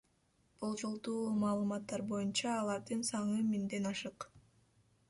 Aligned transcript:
Болжолдуу 0.61 1.17
маалыматтар 1.43 2.05
боюнча, 2.13 2.55
алардын 2.63 3.07
саны 3.13 3.47
миңден 3.53 3.91
ашык. 3.93 4.31